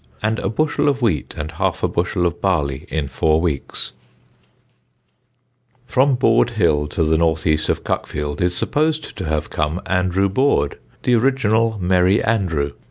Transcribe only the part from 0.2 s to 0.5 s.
and a